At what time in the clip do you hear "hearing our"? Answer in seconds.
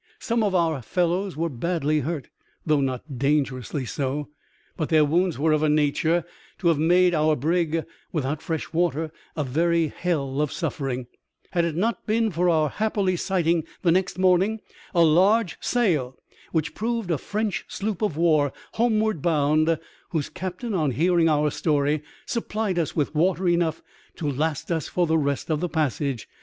20.89-21.51